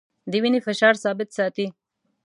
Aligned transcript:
د 0.31 0.33
وینې 0.41 0.59
فشار 0.67 0.93
ثابت 1.03 1.29
ساتي. 1.37 1.67